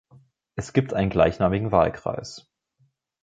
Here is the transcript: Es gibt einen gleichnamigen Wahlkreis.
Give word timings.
Es 0.55 0.73
gibt 0.73 0.95
einen 0.95 1.11
gleichnamigen 1.11 1.71
Wahlkreis. 1.71 2.49